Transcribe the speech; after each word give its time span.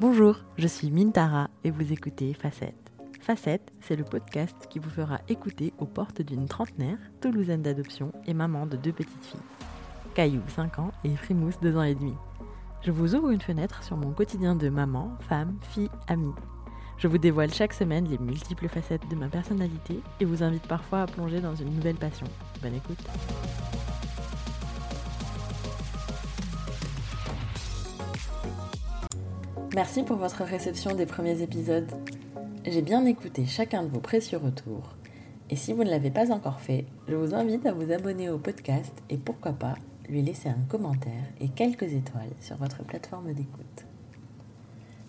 Bonjour, 0.00 0.38
je 0.58 0.66
suis 0.66 0.90
Mintara 0.90 1.48
et 1.62 1.70
vous 1.70 1.92
écoutez 1.92 2.34
Facette. 2.34 2.92
Facette, 3.20 3.72
c'est 3.80 3.94
le 3.94 4.02
podcast 4.02 4.56
qui 4.68 4.80
vous 4.80 4.90
fera 4.90 5.20
écouter 5.28 5.72
aux 5.78 5.86
portes 5.86 6.20
d'une 6.20 6.48
trentenaire, 6.48 6.98
toulousaine 7.20 7.62
d'adoption 7.62 8.10
et 8.26 8.34
maman 8.34 8.66
de 8.66 8.76
deux 8.76 8.90
petites 8.90 9.24
filles. 9.24 9.40
Caillou, 10.14 10.42
5 10.48 10.80
ans, 10.80 10.90
et 11.04 11.14
Frimousse, 11.14 11.60
2 11.60 11.76
ans 11.76 11.84
et 11.84 11.94
demi. 11.94 12.14
Je 12.82 12.90
vous 12.90 13.14
ouvre 13.14 13.30
une 13.30 13.40
fenêtre 13.40 13.84
sur 13.84 13.96
mon 13.96 14.10
quotidien 14.10 14.56
de 14.56 14.68
maman, 14.68 15.16
femme, 15.28 15.58
fille, 15.60 15.90
amie. 16.08 16.34
Je 16.98 17.06
vous 17.06 17.18
dévoile 17.18 17.54
chaque 17.54 17.72
semaine 17.72 18.08
les 18.08 18.18
multiples 18.18 18.68
facettes 18.68 19.08
de 19.08 19.16
ma 19.16 19.28
personnalité 19.28 20.00
et 20.18 20.24
vous 20.24 20.42
invite 20.42 20.66
parfois 20.66 21.02
à 21.02 21.06
plonger 21.06 21.40
dans 21.40 21.54
une 21.54 21.72
nouvelle 21.72 21.96
passion. 21.96 22.26
Bonne 22.60 22.74
écoute. 22.74 23.04
Merci 29.74 30.04
pour 30.04 30.18
votre 30.18 30.44
réception 30.44 30.94
des 30.94 31.04
premiers 31.04 31.42
épisodes. 31.42 31.90
J'ai 32.64 32.80
bien 32.80 33.04
écouté 33.06 33.44
chacun 33.44 33.82
de 33.82 33.88
vos 33.88 33.98
précieux 33.98 34.38
retours. 34.38 34.94
Et 35.50 35.56
si 35.56 35.72
vous 35.72 35.82
ne 35.82 35.90
l'avez 35.90 36.12
pas 36.12 36.30
encore 36.30 36.60
fait, 36.60 36.84
je 37.08 37.16
vous 37.16 37.34
invite 37.34 37.66
à 37.66 37.72
vous 37.72 37.90
abonner 37.90 38.30
au 38.30 38.38
podcast 38.38 38.92
et 39.10 39.16
pourquoi 39.16 39.52
pas 39.52 39.74
lui 40.08 40.22
laisser 40.22 40.48
un 40.48 40.62
commentaire 40.68 41.24
et 41.40 41.48
quelques 41.48 41.92
étoiles 41.92 42.30
sur 42.38 42.56
votre 42.56 42.84
plateforme 42.84 43.32
d'écoute. 43.32 43.84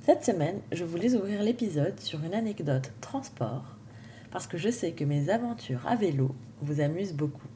Cette 0.01 0.23
semaine, 0.23 0.61
je 0.71 0.83
voulais 0.83 1.13
ouvrir 1.13 1.43
l'épisode 1.43 1.99
sur 1.99 2.23
une 2.23 2.33
anecdote 2.33 2.91
transport 3.01 3.75
parce 4.31 4.47
que 4.47 4.57
je 4.57 4.69
sais 4.69 4.93
que 4.93 5.03
mes 5.03 5.29
aventures 5.29 5.85
à 5.85 5.95
vélo 5.95 6.33
vous 6.63 6.81
amusent 6.81 7.13
beaucoup. 7.13 7.47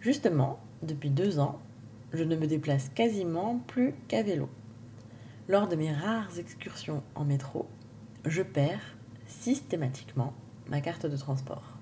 Justement, 0.00 0.58
depuis 0.82 1.10
deux 1.10 1.38
ans, 1.38 1.58
je 2.12 2.24
ne 2.24 2.36
me 2.36 2.46
déplace 2.46 2.90
quasiment 2.90 3.62
plus 3.66 3.94
qu'à 4.08 4.22
vélo. 4.22 4.50
Lors 5.52 5.68
de 5.68 5.76
mes 5.76 5.92
rares 5.92 6.38
excursions 6.38 7.02
en 7.14 7.26
métro, 7.26 7.66
je 8.24 8.40
perds 8.40 8.96
systématiquement 9.26 10.32
ma 10.70 10.80
carte 10.80 11.04
de 11.04 11.16
transport. 11.18 11.76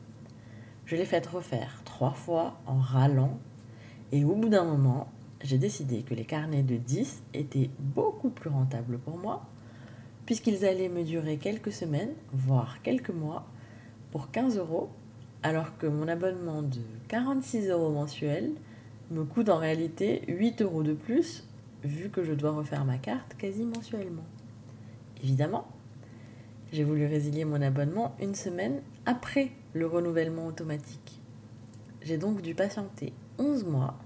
Je 0.86 0.96
l'ai 0.96 1.04
faite 1.04 1.28
refaire 1.28 1.80
trois 1.84 2.10
fois 2.10 2.58
en 2.66 2.80
râlant 2.80 3.38
et 4.10 4.24
au 4.24 4.34
bout 4.34 4.48
d'un 4.48 4.64
moment, 4.64 5.06
j'ai 5.44 5.56
décidé 5.56 6.02
que 6.02 6.14
les 6.14 6.24
carnets 6.24 6.64
de 6.64 6.78
10 6.78 7.22
étaient 7.32 7.70
beaucoup 7.78 8.30
plus 8.30 8.50
rentables 8.50 8.98
pour 8.98 9.16
moi 9.16 9.46
puisqu'ils 10.26 10.64
allaient 10.64 10.88
me 10.88 11.04
durer 11.04 11.36
quelques 11.36 11.72
semaines, 11.72 12.14
voire 12.32 12.82
quelques 12.82 13.10
mois, 13.10 13.46
pour 14.10 14.32
15 14.32 14.58
euros, 14.58 14.90
alors 15.44 15.78
que 15.78 15.86
mon 15.86 16.08
abonnement 16.08 16.62
de 16.62 16.80
46 17.06 17.68
euros 17.68 17.90
mensuel 17.90 18.50
me 19.12 19.22
coûte 19.22 19.48
en 19.48 19.58
réalité 19.58 20.24
8 20.26 20.60
euros 20.62 20.82
de 20.82 20.94
plus 20.94 21.44
vu 21.84 22.10
que 22.10 22.24
je 22.24 22.32
dois 22.32 22.52
refaire 22.52 22.84
ma 22.84 22.98
carte 22.98 23.36
quasi 23.36 23.64
mensuellement. 23.64 24.24
Évidemment, 25.22 25.66
j'ai 26.72 26.84
voulu 26.84 27.06
résilier 27.06 27.44
mon 27.44 27.60
abonnement 27.60 28.14
une 28.20 28.34
semaine 28.34 28.80
après 29.06 29.50
le 29.72 29.86
renouvellement 29.86 30.46
automatique. 30.46 31.20
J'ai 32.02 32.16
donc 32.16 32.42
dû 32.42 32.54
patienter 32.54 33.12
11 33.38 33.64
mois 33.64 33.98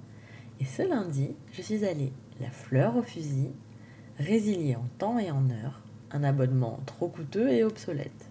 et 0.60 0.64
ce 0.64 0.82
lundi, 0.82 1.34
je 1.52 1.62
suis 1.62 1.84
allée 1.84 2.12
la 2.40 2.50
fleur 2.50 2.96
au 2.96 3.02
fusil, 3.02 3.50
résilier 4.18 4.76
en 4.76 4.86
temps 4.98 5.18
et 5.18 5.30
en 5.30 5.50
heure 5.50 5.80
un 6.10 6.22
abonnement 6.22 6.78
trop 6.86 7.08
coûteux 7.08 7.50
et 7.50 7.64
obsolète. 7.64 8.30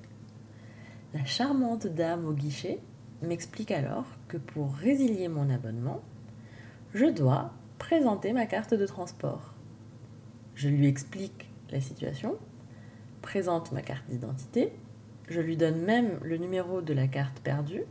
La 1.14 1.25
charmante 1.25 1.86
dame 1.86 2.25
au 2.25 2.33
guichet 2.33 2.80
m'explique 3.21 3.71
alors 3.71 4.05
que 4.27 4.38
pour 4.38 4.73
résilier 4.73 5.27
mon 5.27 5.49
abonnement, 5.49 6.02
je 6.94 7.05
dois 7.05 7.53
présenter 7.84 8.31
ma 8.31 8.45
carte 8.45 8.73
de 8.73 8.86
transport. 8.86 9.53
Je 10.56 10.70
lui 10.70 10.88
explique 10.88 11.49
la 11.70 11.82
situation, 11.82 12.38
présente 13.21 13.73
ma 13.73 13.82
carte 13.82 14.05
d'identité, 14.08 14.71
je 15.27 15.42
lui 15.42 15.58
donne 15.58 15.82
même 15.82 16.17
le 16.23 16.38
numéro 16.38 16.82
de 16.82 16.93
la 16.93 17.08
carte 17.08 17.42
perdue, 17.42 17.83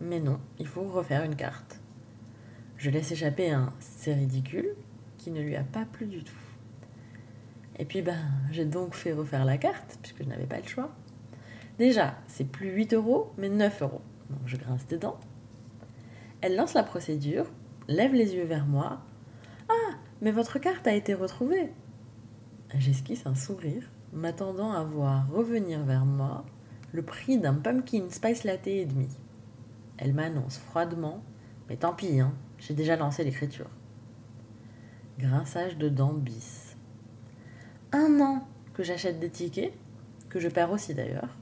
mais 0.00 0.18
non, 0.18 0.40
il 0.58 0.66
faut 0.66 0.88
refaire 0.88 1.24
une 1.24 1.36
carte. 1.36 1.78
Je 2.78 2.88
laisse 2.88 3.12
échapper 3.12 3.50
un 3.50 3.74
c'est 3.80 4.14
ridicule 4.14 4.74
qui 5.18 5.30
ne 5.30 5.42
lui 5.42 5.56
a 5.56 5.62
pas 5.62 5.84
plu 5.84 6.06
du 6.06 6.24
tout. 6.24 6.32
Et 7.78 7.84
puis 7.84 8.00
ben, 8.00 8.30
j'ai 8.50 8.64
donc 8.64 8.94
fait 8.94 9.12
refaire 9.12 9.44
la 9.44 9.58
carte, 9.58 9.98
puisque 10.00 10.22
je 10.22 10.28
n'avais 10.28 10.46
pas 10.46 10.58
le 10.58 10.66
choix. 10.66 10.90
Déjà, 11.78 12.14
c'est 12.28 12.50
plus 12.50 12.70
8 12.70 12.94
euros, 12.94 13.30
mais 13.36 13.50
9 13.50 13.82
euros. 13.82 14.02
Donc 14.30 14.40
je 14.46 14.56
grince 14.56 14.86
des 14.86 14.96
dents. 14.96 15.20
Elle 16.40 16.56
lance 16.56 16.72
la 16.72 16.82
procédure, 16.82 17.44
lève 17.88 18.14
les 18.14 18.34
yeux 18.34 18.46
vers 18.46 18.64
moi 18.64 19.02
mais 20.20 20.32
votre 20.32 20.58
carte 20.58 20.86
a 20.86 20.94
été 20.94 21.14
retrouvée. 21.14 21.72
J'esquisse 22.76 23.26
un 23.26 23.34
sourire, 23.34 23.90
m'attendant 24.12 24.72
à 24.72 24.82
voir 24.82 25.30
revenir 25.30 25.84
vers 25.84 26.04
moi 26.04 26.44
le 26.92 27.02
prix 27.02 27.38
d'un 27.38 27.54
pumpkin 27.54 28.08
spice 28.10 28.44
latte 28.44 28.66
et 28.66 28.86
demi. 28.86 29.08
Elle 29.98 30.14
m'annonce 30.14 30.58
froidement 30.58 31.22
Mais 31.68 31.76
tant 31.76 31.92
pis, 31.92 32.20
hein, 32.20 32.32
j'ai 32.58 32.74
déjà 32.74 32.96
lancé 32.96 33.24
l'écriture. 33.24 33.68
Grinçage 35.18 35.76
de 35.76 35.88
dents 35.88 36.14
bis. 36.14 36.76
Un 37.92 38.20
an 38.20 38.46
que 38.74 38.82
j'achète 38.82 39.18
des 39.18 39.30
tickets, 39.30 39.74
que 40.28 40.40
je 40.40 40.48
perds 40.48 40.70
aussi 40.70 40.94
d'ailleurs, 40.94 41.36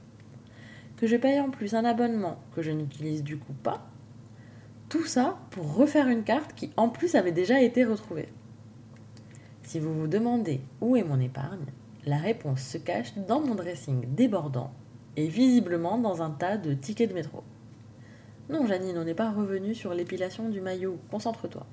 que 0.97 1.07
je 1.07 1.15
paye 1.15 1.39
en 1.39 1.51
plus 1.51 1.75
un 1.75 1.85
abonnement 1.85 2.39
que 2.55 2.61
je 2.61 2.71
n'utilise 2.71 3.23
du 3.23 3.37
coup 3.37 3.53
pas, 3.53 3.87
tout 4.89 5.05
ça 5.05 5.37
pour 5.51 5.75
refaire 5.75 6.07
une 6.07 6.23
carte 6.23 6.53
qui 6.55 6.71
en 6.77 6.89
plus 6.89 7.15
avait 7.15 7.31
déjà 7.31 7.61
été 7.61 7.83
retrouvée. 7.85 8.29
Si 9.67 9.81
vous 9.81 9.93
vous 9.93 10.07
demandez 10.07 10.61
où 10.79 10.95
est 10.95 11.03
mon 11.03 11.19
épargne, 11.19 11.65
la 12.05 12.15
réponse 12.15 12.61
se 12.61 12.77
cache 12.77 13.13
dans 13.27 13.41
mon 13.41 13.53
dressing 13.53 14.15
débordant 14.15 14.71
et 15.17 15.27
visiblement 15.27 15.97
dans 15.97 16.21
un 16.21 16.29
tas 16.29 16.55
de 16.55 16.73
tickets 16.73 17.09
de 17.09 17.13
métro. 17.13 17.43
Non, 18.49 18.65
Janine, 18.65 18.97
on 18.97 19.03
n'est 19.03 19.13
pas 19.13 19.29
revenu 19.29 19.75
sur 19.75 19.93
l'épilation 19.93 20.47
du 20.47 20.61
maillot, 20.61 20.97
concentre-toi. 21.11 21.65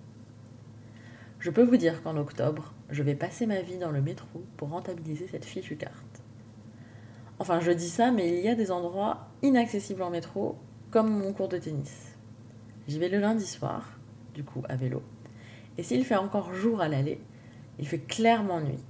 Je 1.39 1.53
peux 1.53 1.63
vous 1.63 1.77
dire 1.77 2.03
qu'en 2.03 2.17
octobre, 2.17 2.75
je 2.91 3.05
vais 3.05 3.15
passer 3.15 3.47
ma 3.47 3.61
vie 3.61 3.79
dans 3.79 3.93
le 3.93 4.03
métro 4.03 4.43
pour 4.57 4.71
rentabiliser 4.71 5.29
cette 5.29 5.45
fichue 5.45 5.77
carte. 5.77 6.25
Enfin, 7.39 7.61
je 7.61 7.71
dis 7.71 7.91
ça, 7.91 8.11
mais 8.11 8.39
il 8.39 8.45
y 8.45 8.49
a 8.49 8.57
des 8.57 8.73
endroits 8.73 9.29
inaccessibles 9.43 10.03
en 10.03 10.11
métro, 10.11 10.57
comme 10.91 11.17
mon 11.17 11.33
cours 11.33 11.49
de 11.49 11.59
tennis. 11.59 12.17
J'y 12.89 12.99
vais 12.99 13.09
le 13.09 13.21
lundi 13.21 13.47
soir, 13.47 14.01
du 14.35 14.43
coup 14.43 14.65
à 14.69 14.75
vélo. 14.75 15.01
Et 15.79 15.85
s'il 15.85 16.05
fait 16.05 16.17
encore 16.17 16.55
jour 16.55 16.81
à 16.81 16.89
l'aller, 16.89 17.21
il 17.79 17.87
fait 17.87 17.99
clairement 17.99 18.61
nuit 18.61 18.85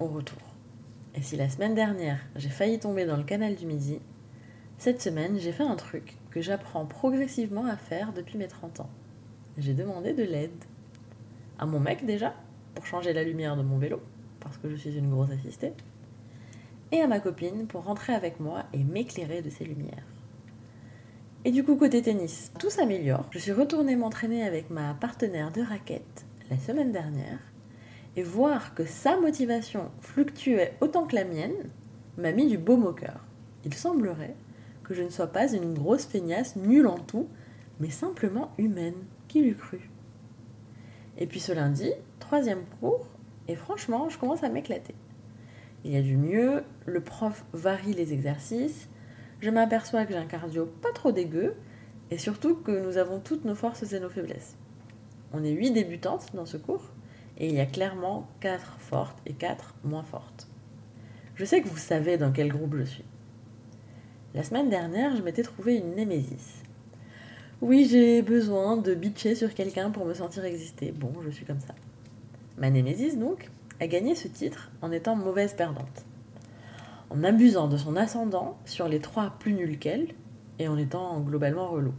au 0.00 0.06
retour. 0.06 0.38
Et 1.14 1.22
si 1.22 1.36
la 1.36 1.48
semaine 1.48 1.74
dernière 1.74 2.20
j'ai 2.36 2.48
failli 2.48 2.78
tomber 2.78 3.06
dans 3.06 3.16
le 3.16 3.24
canal 3.24 3.54
du 3.54 3.66
Midi, 3.66 4.00
cette 4.78 5.00
semaine 5.00 5.38
j'ai 5.38 5.52
fait 5.52 5.62
un 5.62 5.76
truc 5.76 6.16
que 6.30 6.42
j'apprends 6.42 6.86
progressivement 6.86 7.66
à 7.66 7.76
faire 7.76 8.12
depuis 8.12 8.38
mes 8.38 8.48
30 8.48 8.80
ans. 8.80 8.90
J'ai 9.56 9.74
demandé 9.74 10.12
de 10.12 10.24
l'aide. 10.24 10.64
À 11.58 11.66
mon 11.66 11.78
mec 11.78 12.04
déjà, 12.04 12.34
pour 12.74 12.84
changer 12.86 13.12
la 13.12 13.22
lumière 13.22 13.56
de 13.56 13.62
mon 13.62 13.78
vélo, 13.78 14.02
parce 14.40 14.58
que 14.58 14.68
je 14.68 14.74
suis 14.74 14.96
une 14.96 15.10
grosse 15.10 15.30
assistée. 15.30 15.72
Et 16.90 17.00
à 17.00 17.06
ma 17.06 17.20
copine 17.20 17.66
pour 17.66 17.84
rentrer 17.84 18.14
avec 18.14 18.40
moi 18.40 18.64
et 18.72 18.82
m'éclairer 18.82 19.42
de 19.42 19.50
ses 19.50 19.64
lumières. 19.64 20.04
Et 21.44 21.50
du 21.50 21.62
coup, 21.62 21.76
côté 21.76 22.02
tennis, 22.02 22.52
tout 22.58 22.70
s'améliore. 22.70 23.26
Je 23.30 23.38
suis 23.38 23.52
retournée 23.52 23.96
m'entraîner 23.96 24.44
avec 24.44 24.70
ma 24.70 24.94
partenaire 24.94 25.52
de 25.52 25.62
raquette 25.62 26.24
la 26.50 26.58
semaine 26.58 26.90
dernière 26.90 27.38
et 28.16 28.22
voir 28.22 28.74
que 28.74 28.84
sa 28.84 29.18
motivation 29.18 29.90
fluctuait 30.00 30.76
autant 30.80 31.06
que 31.06 31.16
la 31.16 31.24
mienne 31.24 31.70
m'a 32.16 32.32
mis 32.32 32.46
du 32.46 32.58
baume 32.58 32.86
au 32.86 32.92
cœur. 32.92 33.24
Il 33.64 33.74
semblerait 33.74 34.36
que 34.82 34.94
je 34.94 35.02
ne 35.02 35.08
sois 35.08 35.28
pas 35.28 35.52
une 35.52 35.74
grosse 35.74 36.06
feignasse 36.06 36.56
nulle 36.56 36.86
en 36.86 36.98
tout, 36.98 37.28
mais 37.80 37.90
simplement 37.90 38.52
humaine. 38.58 38.94
Qui 39.26 39.42
l'eût 39.42 39.56
cru 39.56 39.90
Et 41.18 41.26
puis 41.26 41.40
ce 41.40 41.50
lundi, 41.50 41.90
troisième 42.20 42.64
cours, 42.78 43.08
et 43.48 43.56
franchement, 43.56 44.08
je 44.10 44.18
commence 44.18 44.44
à 44.44 44.48
m'éclater. 44.48 44.94
Il 45.84 45.92
y 45.92 45.96
a 45.96 46.02
du 46.02 46.16
mieux, 46.16 46.62
le 46.86 47.00
prof 47.00 47.44
varie 47.52 47.94
les 47.94 48.12
exercices, 48.12 48.88
je 49.40 49.50
m'aperçois 49.50 50.06
que 50.06 50.12
j'ai 50.12 50.18
un 50.18 50.26
cardio 50.26 50.66
pas 50.66 50.92
trop 50.92 51.12
dégueu 51.12 51.54
et 52.10 52.18
surtout 52.18 52.54
que 52.54 52.70
nous 52.70 52.96
avons 52.96 53.20
toutes 53.20 53.44
nos 53.44 53.54
forces 53.54 53.92
et 53.92 54.00
nos 54.00 54.08
faiblesses. 54.08 54.56
On 55.32 55.42
est 55.42 55.50
huit 55.50 55.72
débutantes 55.72 56.34
dans 56.34 56.46
ce 56.46 56.56
cours 56.56 56.93
et 57.38 57.48
il 57.48 57.54
y 57.54 57.60
a 57.60 57.66
clairement 57.66 58.28
quatre 58.40 58.76
fortes 58.78 59.18
et 59.26 59.32
quatre 59.32 59.74
moins 59.84 60.02
fortes. 60.02 60.48
Je 61.34 61.44
sais 61.44 61.60
que 61.60 61.68
vous 61.68 61.76
savez 61.76 62.16
dans 62.16 62.32
quel 62.32 62.48
groupe 62.48 62.76
je 62.76 62.84
suis. 62.84 63.04
La 64.34 64.42
semaine 64.42 64.70
dernière, 64.70 65.16
je 65.16 65.22
m'étais 65.22 65.42
trouvé 65.42 65.76
une 65.76 65.94
némésis. 65.94 66.62
Oui, 67.60 67.86
j'ai 67.90 68.22
besoin 68.22 68.76
de 68.76 68.94
bitcher 68.94 69.34
sur 69.34 69.54
quelqu'un 69.54 69.90
pour 69.90 70.04
me 70.04 70.14
sentir 70.14 70.44
exister. 70.44 70.92
Bon, 70.92 71.12
je 71.24 71.30
suis 71.30 71.46
comme 71.46 71.60
ça. 71.60 71.74
Ma 72.58 72.70
némésis, 72.70 73.18
donc, 73.18 73.50
a 73.80 73.86
gagné 73.86 74.14
ce 74.14 74.28
titre 74.28 74.70
en 74.82 74.92
étant 74.92 75.16
mauvaise 75.16 75.54
perdante 75.54 76.04
en 77.14 77.22
abusant 77.22 77.68
de 77.68 77.76
son 77.76 77.96
ascendant 77.96 78.58
sur 78.64 78.88
les 78.88 79.00
trois 79.00 79.30
plus 79.38 79.52
nuls 79.52 79.78
qu'elle 79.78 80.08
et 80.58 80.68
en 80.68 80.76
étant 80.76 81.20
globalement 81.20 81.68
relou. 81.68 81.94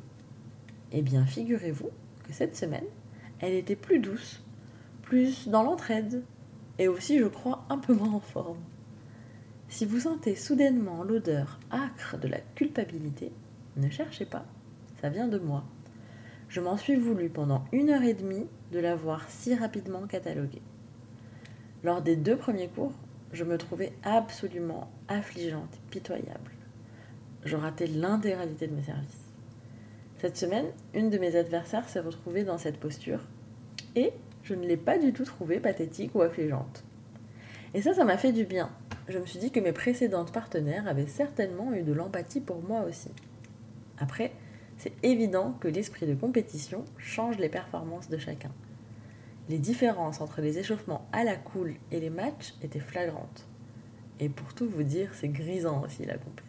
Eh 0.91 1.01
bien, 1.01 1.25
figurez-vous 1.25 1.89
que 2.27 2.33
cette 2.33 2.55
semaine, 2.55 2.85
elle 3.39 3.53
était 3.53 3.75
plus 3.75 3.99
douce, 3.99 4.43
plus 5.05 5.47
dans 5.47 5.63
l'entraide 5.63 6.23
et 6.77 6.87
aussi, 6.87 7.19
je 7.19 7.25
crois, 7.25 7.63
un 7.69 7.77
peu 7.77 7.93
moins 7.93 8.11
en 8.11 8.19
forme. 8.19 8.59
Si 9.69 9.85
vous 9.85 10.01
sentez 10.01 10.35
soudainement 10.35 11.03
l'odeur 11.03 11.59
âcre 11.71 12.17
de 12.17 12.27
la 12.27 12.39
culpabilité, 12.55 13.31
ne 13.77 13.89
cherchez 13.89 14.25
pas, 14.25 14.45
ça 15.01 15.09
vient 15.09 15.27
de 15.27 15.39
moi. 15.39 15.63
Je 16.49 16.59
m'en 16.59 16.77
suis 16.77 16.95
voulu 16.95 17.29
pendant 17.29 17.65
une 17.71 17.89
heure 17.89 18.03
et 18.03 18.13
demie 18.13 18.47
de 18.71 18.79
l'avoir 18.79 19.29
si 19.29 19.55
rapidement 19.55 20.05
catalogué. 20.07 20.61
Lors 21.83 22.01
des 22.01 22.15
deux 22.15 22.37
premiers 22.37 22.67
cours, 22.67 22.93
je 23.31 23.43
me 23.43 23.57
trouvais 23.57 23.93
absolument 24.03 24.89
affligeante 25.07 25.73
et 25.75 25.91
pitoyable. 25.91 26.51
Je 27.43 27.55
ratais 27.55 27.87
l'intégralité 27.87 28.67
de 28.67 28.75
mes 28.75 28.83
services. 28.83 29.33
Cette 30.17 30.37
semaine, 30.37 30.67
une 30.93 31.09
de 31.09 31.17
mes 31.17 31.35
adversaires 31.35 31.89
s'est 31.89 31.99
retrouvée 31.99 32.43
dans 32.43 32.57
cette 32.57 32.79
posture 32.79 33.19
et 33.95 34.13
je 34.45 34.53
ne 34.53 34.65
l'ai 34.65 34.77
pas 34.77 34.97
du 34.97 35.11
tout 35.11 35.25
trouvée 35.25 35.59
pathétique 35.59 36.13
ou 36.15 36.21
affligeante. 36.21 36.83
Et 37.73 37.81
ça, 37.81 37.93
ça 37.93 38.05
m'a 38.05 38.17
fait 38.17 38.31
du 38.31 38.45
bien. 38.45 38.69
Je 39.09 39.17
me 39.17 39.25
suis 39.25 39.39
dit 39.39 39.51
que 39.51 39.59
mes 39.59 39.73
précédentes 39.73 40.31
partenaires 40.31 40.87
avaient 40.87 41.07
certainement 41.07 41.73
eu 41.73 41.81
de 41.81 41.93
l'empathie 41.93 42.41
pour 42.41 42.61
moi 42.61 42.83
aussi. 42.83 43.09
Après, 43.97 44.31
c'est 44.77 44.93
évident 45.03 45.55
que 45.59 45.67
l'esprit 45.67 46.05
de 46.05 46.15
compétition 46.15 46.85
change 46.97 47.37
les 47.37 47.49
performances 47.49 48.07
de 48.07 48.17
chacun. 48.17 48.51
Les 49.49 49.57
différences 49.57 50.21
entre 50.21 50.41
les 50.41 50.59
échauffements 50.59 51.07
à 51.11 51.23
la 51.23 51.35
cool 51.35 51.75
et 51.91 51.99
les 51.99 52.09
matchs 52.09 52.53
étaient 52.61 52.79
flagrantes. 52.79 53.47
Et 54.19 54.29
pour 54.29 54.53
tout 54.53 54.69
vous 54.69 54.83
dire, 54.83 55.09
c'est 55.13 55.27
grisant 55.27 55.83
aussi 55.83 56.05
la 56.05 56.17
compète. 56.17 56.45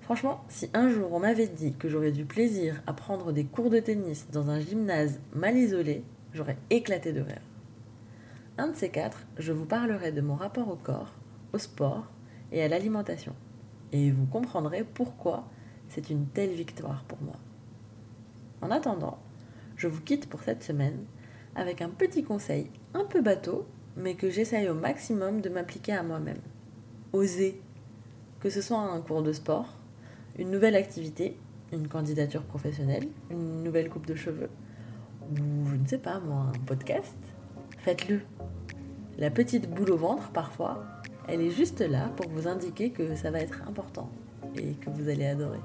Franchement, 0.00 0.44
si 0.48 0.70
un 0.74 0.90
jour 0.90 1.12
on 1.12 1.20
m'avait 1.20 1.46
dit 1.46 1.72
que 1.74 1.88
j'aurais 1.88 2.10
du 2.12 2.24
plaisir 2.24 2.82
à 2.86 2.92
prendre 2.92 3.32
des 3.32 3.44
cours 3.44 3.70
de 3.70 3.78
tennis 3.78 4.28
dans 4.32 4.50
un 4.50 4.58
gymnase 4.58 5.20
mal 5.34 5.56
isolé, 5.56 6.02
j'aurais 6.32 6.56
éclaté 6.70 7.12
de 7.12 7.20
rire. 7.20 7.42
Un 8.58 8.68
de 8.68 8.76
ces 8.76 8.90
quatre, 8.90 9.26
je 9.38 9.52
vous 9.52 9.64
parlerai 9.64 10.12
de 10.12 10.20
mon 10.20 10.34
rapport 10.34 10.68
au 10.68 10.76
corps, 10.76 11.14
au 11.52 11.58
sport 11.58 12.06
et 12.52 12.62
à 12.62 12.68
l'alimentation. 12.68 13.34
Et 13.92 14.10
vous 14.10 14.26
comprendrez 14.26 14.84
pourquoi 14.84 15.48
c'est 15.88 16.10
une 16.10 16.26
telle 16.26 16.50
victoire 16.50 17.04
pour 17.04 17.20
moi. 17.22 17.36
En 18.62 18.70
attendant, 18.70 19.18
je 19.76 19.88
vous 19.88 20.02
quitte 20.02 20.28
pour 20.28 20.42
cette 20.42 20.62
semaine 20.62 21.04
avec 21.54 21.82
un 21.82 21.88
petit 21.88 22.22
conseil 22.22 22.70
un 22.94 23.04
peu 23.04 23.22
bateau, 23.22 23.66
mais 23.96 24.14
que 24.14 24.30
j'essaye 24.30 24.68
au 24.68 24.74
maximum 24.74 25.40
de 25.40 25.48
m'appliquer 25.48 25.92
à 25.92 26.02
moi-même. 26.02 26.40
Oser, 27.12 27.60
que 28.40 28.50
ce 28.50 28.60
soit 28.60 28.78
un 28.78 29.00
cours 29.00 29.22
de 29.22 29.32
sport, 29.32 29.74
une 30.38 30.50
nouvelle 30.50 30.76
activité, 30.76 31.36
une 31.72 31.88
candidature 31.88 32.42
professionnelle, 32.42 33.08
une 33.30 33.62
nouvelle 33.62 33.88
coupe 33.88 34.06
de 34.06 34.14
cheveux, 34.14 34.50
ou 35.30 35.66
je 35.68 35.76
ne 35.76 35.86
sais 35.86 35.98
pas 35.98 36.20
moi, 36.20 36.46
un 36.54 36.58
podcast, 36.66 37.16
faites-le. 37.78 38.20
La 39.18 39.30
petite 39.30 39.70
boule 39.70 39.90
au 39.92 39.96
ventre, 39.96 40.30
parfois, 40.30 40.84
elle 41.28 41.40
est 41.40 41.50
juste 41.50 41.80
là 41.80 42.08
pour 42.16 42.28
vous 42.30 42.48
indiquer 42.48 42.90
que 42.90 43.14
ça 43.14 43.30
va 43.30 43.40
être 43.40 43.62
important 43.68 44.10
et 44.56 44.72
que 44.74 44.90
vous 44.90 45.08
allez 45.08 45.26
adorer. 45.26 45.60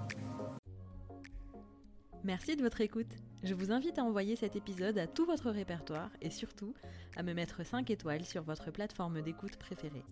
Merci 2.24 2.56
de 2.56 2.62
votre 2.62 2.82
écoute. 2.82 3.14
Je 3.44 3.54
vous 3.54 3.72
invite 3.72 4.00
à 4.00 4.04
envoyer 4.04 4.36
cet 4.36 4.56
épisode 4.56 4.98
à 4.98 5.08
tout 5.08 5.26
votre 5.26 5.52
répertoire 5.52 6.10
et 6.22 6.32
surtout 6.32 6.74
à 7.16 7.24
me 7.24 7.34
mettre 7.34 7.64
5 7.64 7.90
étoiles 7.92 8.26
sur 8.26 8.44
votre 8.44 8.72
plateforme 8.72 9.22
d'écoute 9.22 9.58
préférée. 9.58 10.04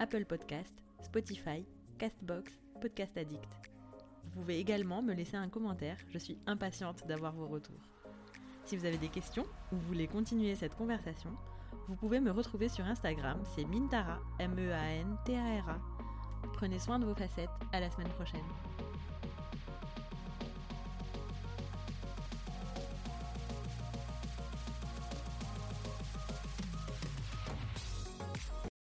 Apple 0.00 0.24
Podcast, 0.24 0.74
Spotify, 1.02 1.64
Castbox, 1.98 2.52
Podcast 2.80 3.16
Addict. 3.16 3.50
Vous 4.24 4.30
pouvez 4.40 4.58
également 4.58 5.02
me 5.02 5.14
laisser 5.14 5.36
un 5.36 5.48
commentaire, 5.48 5.96
je 6.08 6.18
suis 6.18 6.38
impatiente 6.46 7.06
d'avoir 7.06 7.34
vos 7.34 7.46
retours. 7.46 7.80
Si 8.70 8.76
vous 8.76 8.86
avez 8.86 8.98
des 8.98 9.08
questions 9.08 9.44
ou 9.72 9.76
voulez 9.88 10.06
continuer 10.06 10.54
cette 10.54 10.76
conversation, 10.76 11.30
vous 11.88 11.96
pouvez 11.96 12.20
me 12.20 12.30
retrouver 12.30 12.68
sur 12.68 12.84
Instagram, 12.84 13.36
c'est 13.56 13.64
Mintara, 13.64 14.20
M-E-A-N-T-A-R-A. 14.38 15.76
Prenez 16.52 16.78
soin 16.78 17.00
de 17.00 17.04
vos 17.04 17.16
facettes, 17.16 17.50
à 17.72 17.80
la 17.80 17.90
semaine 17.90 18.10
prochaine. 18.10 18.46